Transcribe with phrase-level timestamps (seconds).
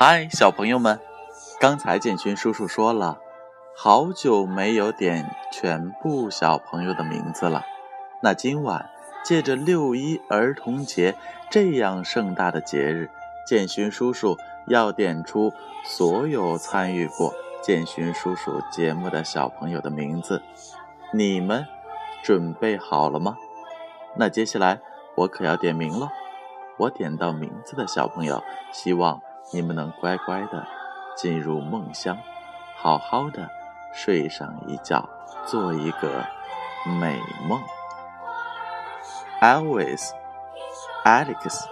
[0.00, 1.00] 嗨，小朋友们，
[1.58, 3.18] 刚才建勋叔叔说了，
[3.76, 7.64] 好久没有点全部小朋友的名字了。
[8.22, 8.88] 那今晚
[9.24, 11.16] 借着六一儿童节
[11.50, 13.10] 这样盛大的节日，
[13.44, 14.36] 建勋叔叔
[14.68, 15.52] 要点出
[15.84, 20.40] 所有参与过建勋叔叔节目的小朋友的名字。
[21.12, 21.66] 你们
[22.22, 23.36] 准备好了吗？
[24.14, 24.78] 那接下来
[25.16, 26.08] 我可要点名了。
[26.76, 28.40] 我点到名字的小朋友，
[28.70, 29.20] 希望。
[29.50, 30.66] 你们能乖乖的
[31.16, 32.18] 进入梦乡，
[32.76, 33.48] 好好的
[33.92, 35.08] 睡上一觉，
[35.46, 36.24] 做一个
[37.00, 37.60] 美梦。
[39.40, 40.10] Elvis、
[41.04, 41.64] Alex、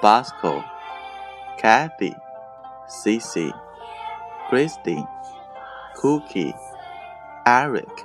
[0.00, 0.62] Bosco、
[1.58, 2.14] Kathy、
[2.86, 3.52] Cici、
[4.48, 5.08] Christine、
[5.96, 6.54] Cookie、
[7.44, 8.04] Eric、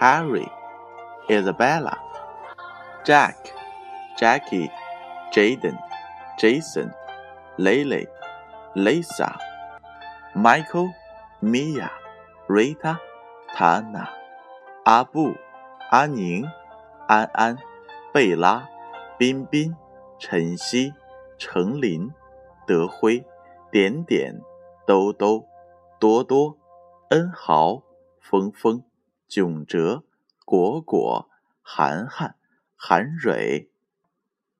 [0.00, 0.48] Harry、
[1.28, 1.98] Isabella、
[3.04, 3.36] Jack、
[4.16, 4.70] Jackie、
[5.30, 5.76] Jaden、
[6.38, 6.92] Jason。
[7.56, 8.06] 蕾蕾
[8.74, 9.28] lisa
[10.34, 10.90] michael
[11.40, 11.90] mia
[12.48, 12.96] rita
[13.54, 14.08] tana、
[14.84, 15.34] 阿布、
[15.90, 16.44] 阿宁、
[17.06, 17.58] 安安、
[18.12, 18.66] 贝拉、
[19.18, 19.74] 彬彬、
[20.18, 20.92] 晨曦、
[21.38, 22.10] 程琳、
[22.66, 23.22] 德辉、
[23.70, 24.40] 点点、
[24.86, 25.44] 兜兜、
[26.00, 26.56] 多多、
[27.10, 27.82] 恩豪、
[28.20, 28.82] 峰峰、
[29.28, 30.02] 囧哲、
[30.46, 31.28] 果果、
[31.60, 32.34] 涵涵、
[32.76, 33.70] 韩蕊、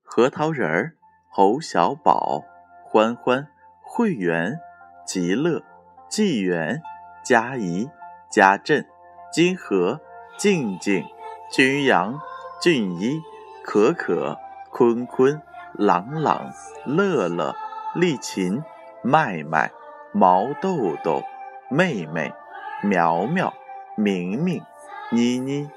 [0.03, 0.95] 核桃仁儿、
[1.29, 2.52] 侯小宝。
[2.93, 3.47] 欢欢、
[3.81, 4.59] 会员、
[5.03, 5.63] 极乐、
[6.07, 6.83] 纪元、
[7.25, 7.89] 佳怡、
[8.29, 8.85] 家振、
[9.31, 9.99] 金河、
[10.37, 11.03] 静静、
[11.51, 12.19] 君阳、
[12.61, 13.19] 俊一、
[13.63, 14.37] 可可、
[14.69, 15.41] 坤坤、
[15.73, 16.53] 朗朗、
[16.85, 17.55] 乐乐、
[17.95, 18.61] 丽琴、
[19.01, 19.71] 麦麦、
[20.11, 21.23] 毛豆豆、
[21.71, 22.31] 妹妹、
[22.83, 23.51] 苗苗、
[23.97, 24.63] 明明、
[25.09, 25.67] 妮妮、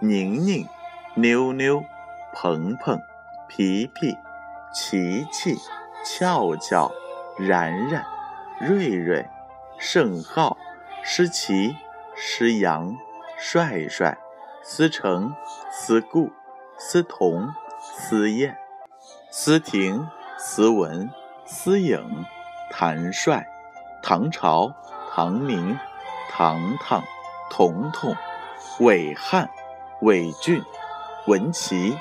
[0.00, 0.66] 宁宁、
[1.14, 1.84] 妞妞、
[2.32, 2.98] 鹏鹏、
[3.46, 4.16] 皮皮、
[4.74, 5.56] 琪琪。
[6.04, 6.92] 俏俏、
[7.38, 8.04] 然然、
[8.60, 9.26] 瑞瑞、
[9.78, 10.58] 盛浩、
[11.02, 11.74] 诗琪、
[12.14, 12.94] 诗阳、
[13.38, 14.18] 帅帅、
[14.62, 15.34] 思成、
[15.72, 16.30] 思顾、
[16.76, 18.54] 思彤、思燕、
[19.30, 20.06] 思婷、
[20.36, 21.10] 思文、
[21.46, 22.26] 思颖、
[22.70, 23.46] 谭帅、
[24.02, 24.70] 唐朝、
[25.10, 25.78] 唐明、
[26.30, 27.02] 糖糖、
[27.50, 28.14] 彤彤、
[28.80, 29.48] 伟汉、
[30.02, 30.62] 伟俊、
[31.26, 31.96] 文琪、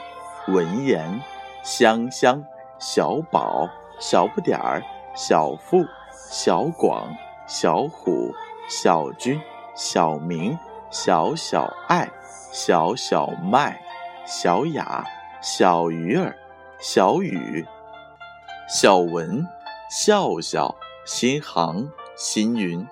[0.48, 1.22] 文言、
[1.64, 2.44] 香香、
[2.78, 3.70] 小宝。
[4.00, 4.84] 小不点儿，
[5.16, 7.16] 小富，小广，
[7.48, 8.34] 小虎，
[8.68, 9.40] 小军，
[9.76, 10.58] 小明，
[10.90, 12.10] 小小爱，
[12.52, 13.82] 小小麦，
[14.26, 15.06] 小雅，
[15.42, 16.36] 小鱼儿，
[16.80, 17.66] 小雨，
[18.68, 19.48] 小文，
[19.90, 20.76] 笑笑，
[21.06, 22.86] 新航，新云，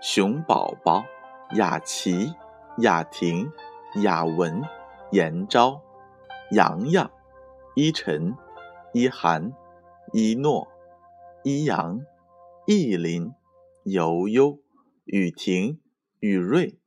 [0.00, 1.04] 熊宝宝，
[1.52, 2.34] 雅琪，
[2.78, 3.50] 雅婷，
[3.96, 4.62] 雅文，
[5.10, 5.80] 严昭，
[6.50, 7.10] 洋洋，
[7.74, 8.36] 依晨，
[8.92, 9.52] 依涵。
[10.18, 10.66] 一诺、
[11.44, 12.00] 一阳、
[12.66, 13.34] 一林、
[13.84, 14.60] 悠悠、
[15.04, 15.78] 雨婷、
[16.20, 16.78] 雨瑞、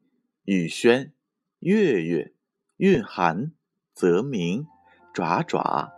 [0.46, 1.14] 雨轩、
[1.60, 2.34] 月月、
[2.78, 3.52] 蕴含、
[3.94, 4.66] 泽明、
[5.14, 5.92] 爪爪、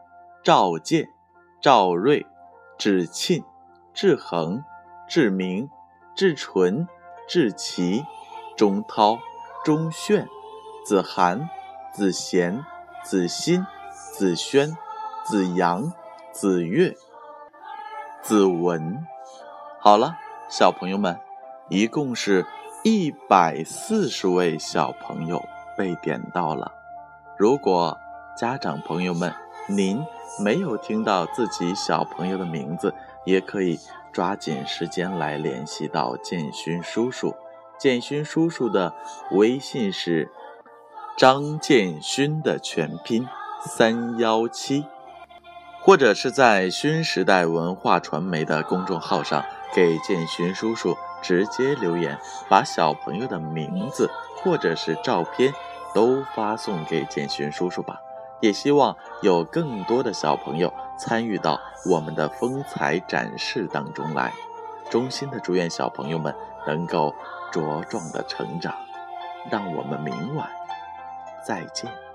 [0.44, 1.08] 赵健、
[1.62, 2.26] 赵瑞、
[2.78, 3.46] 芷沁、
[3.94, 4.62] 志恒、
[5.08, 5.70] 志明、
[6.14, 6.86] 志纯、
[7.30, 8.04] 志奇、
[8.58, 9.18] 钟涛、
[9.64, 10.28] 钟炫、
[10.86, 11.50] 子涵、
[11.94, 12.66] 子贤、
[13.06, 13.66] 子欣、
[14.18, 14.76] 子轩、
[15.26, 15.94] 子阳、
[16.34, 16.94] 子月。
[18.22, 19.06] 子文，
[19.80, 20.16] 好了，
[20.48, 21.20] 小朋友们，
[21.70, 22.46] 一共是
[22.84, 25.44] 一百四十位小朋友
[25.76, 26.72] 被点到了。
[27.36, 27.98] 如果
[28.38, 29.34] 家长朋友们
[29.68, 30.06] 您
[30.40, 32.94] 没有听到自己小朋友的名字，
[33.26, 33.80] 也可以
[34.12, 37.36] 抓紧时间来联系到建勋叔叔。
[37.80, 38.94] 建勋叔叔的
[39.32, 40.32] 微信是
[41.18, 43.28] 张建勋的全拼
[43.62, 44.86] 三幺七。
[45.84, 52.18] 或者是在新时代文化传媒的公众号上给建勋叔叔直接留言，
[52.48, 55.54] 把小朋友的名字或者是照片
[55.94, 58.02] 都发送给建勋叔叔吧。
[58.40, 64.32] 也希望有更多的小朋友参与到我们的风采展示当中来。
[64.90, 66.36] 衷心的祝愿小朋友们
[66.68, 67.14] 能够
[67.52, 68.74] 茁壮的成长。
[69.50, 70.48] 让我们明晚
[71.44, 72.11] 再见。